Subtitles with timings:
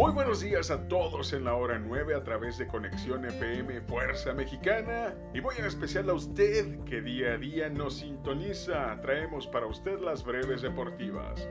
[0.00, 4.32] Muy buenos días a todos en la hora 9 a través de Conexión FM Fuerza
[4.32, 8.98] Mexicana y muy en especial a usted que día a día nos sintoniza.
[9.02, 11.46] Traemos para usted las breves deportivas.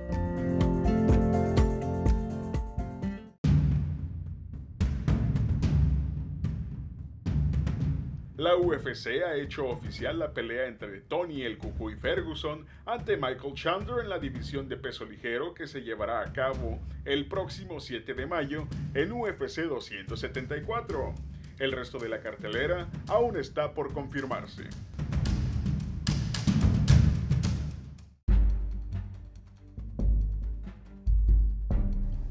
[8.40, 14.00] La UFC ha hecho oficial la pelea entre Tony el Cucuy Ferguson ante Michael Chandler
[14.00, 18.26] en la división de peso ligero que se llevará a cabo el próximo 7 de
[18.26, 21.14] mayo en UFC 274.
[21.60, 24.70] El resto de la cartelera aún está por confirmarse.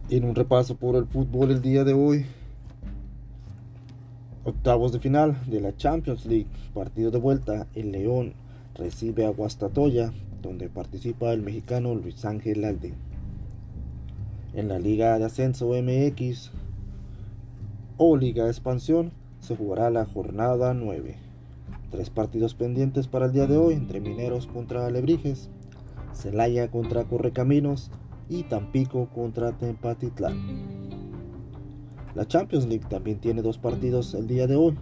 [0.09, 2.24] En un repaso por el fútbol el día de hoy,
[4.48, 8.33] Octavos de final de la Champions League, partido de vuelta, el León
[8.74, 12.95] recibe a Guastatoya, donde participa el mexicano Luis Ángel Alde.
[14.55, 16.51] En la Liga de Ascenso MX
[17.99, 21.16] o Liga de Expansión se jugará la jornada 9.
[21.90, 25.51] Tres partidos pendientes para el día de hoy entre Mineros contra Alebrijes,
[26.15, 27.90] Celaya contra Correcaminos
[28.30, 30.77] y Tampico contra Tempatitlán.
[32.14, 34.76] La Champions League también tiene dos partidos el día de hoy.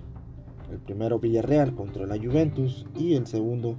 [0.71, 3.77] El primero Villarreal contra la Juventus y el segundo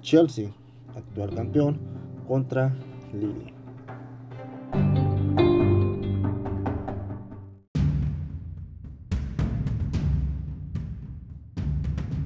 [0.00, 0.50] Chelsea,
[0.94, 1.80] actual campeón,
[2.26, 2.74] contra
[3.12, 3.52] Lille.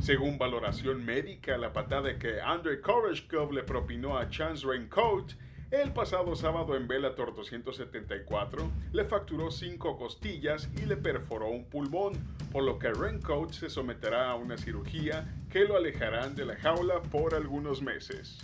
[0.00, 5.32] Según valoración médica, la patada que Andrei Koreshkov le propinó a Chance Raincoat
[5.70, 12.14] el pasado sábado en Bellator 274 le facturó cinco costillas y le perforó un pulmón,
[12.52, 17.02] por lo que Rencoat se someterá a una cirugía que lo alejarán de la jaula
[17.02, 18.38] por algunos meses.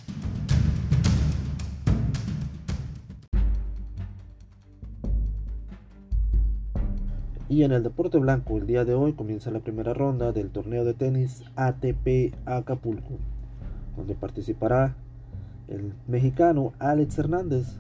[7.48, 10.84] Y en el deporte blanco, el día de hoy comienza la primera ronda del torneo
[10.84, 13.18] de tenis ATP Acapulco,
[13.96, 14.96] donde participará
[15.68, 17.76] el mexicano Alex Hernández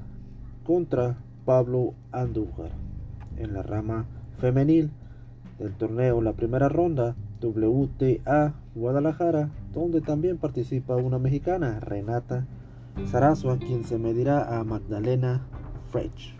[0.64, 2.70] contra Pablo Andújar.
[3.36, 4.06] En la rama
[4.38, 4.90] femenil
[5.58, 12.46] del torneo, la primera ronda, WTA Guadalajara, donde también participa una mexicana, Renata
[13.10, 15.42] Sarasua, quien se medirá a Magdalena
[15.90, 16.34] Frech.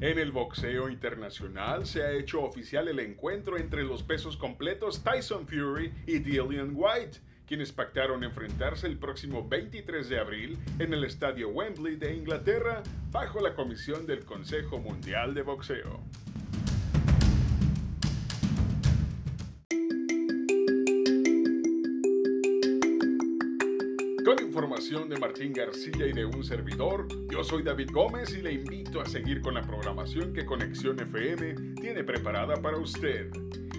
[0.00, 5.48] En el boxeo internacional se ha hecho oficial el encuentro entre los pesos completos Tyson
[5.48, 11.48] Fury y Dillian White, quienes pactaron enfrentarse el próximo 23 de abril en el Estadio
[11.48, 16.00] Wembley de Inglaterra bajo la comisión del Consejo Mundial de Boxeo.
[24.28, 28.52] Con información de Martín García y de un servidor, yo soy David Gómez y le
[28.52, 33.30] invito a seguir con la programación que Conexión FM tiene preparada para usted.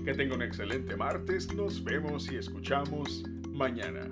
[0.04, 4.10] Que tenga un excelente martes, nos vemos y escuchamos mañana.